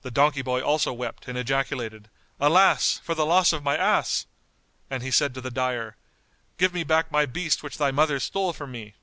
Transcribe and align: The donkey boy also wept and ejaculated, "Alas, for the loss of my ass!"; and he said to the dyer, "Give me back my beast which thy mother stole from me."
The 0.00 0.10
donkey 0.10 0.40
boy 0.40 0.62
also 0.62 0.90
wept 0.90 1.28
and 1.28 1.36
ejaculated, 1.36 2.08
"Alas, 2.40 2.98
for 3.04 3.14
the 3.14 3.26
loss 3.26 3.52
of 3.52 3.62
my 3.62 3.76
ass!"; 3.76 4.24
and 4.88 5.02
he 5.02 5.10
said 5.10 5.34
to 5.34 5.42
the 5.42 5.50
dyer, 5.50 5.96
"Give 6.56 6.72
me 6.72 6.82
back 6.82 7.12
my 7.12 7.26
beast 7.26 7.62
which 7.62 7.76
thy 7.76 7.90
mother 7.90 8.20
stole 8.20 8.54
from 8.54 8.72
me." 8.72 8.94